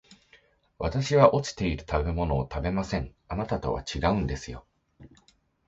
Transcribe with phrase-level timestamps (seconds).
[0.79, 4.65] 私は落ちている食べ物を食べません、あなたとは違うんですよ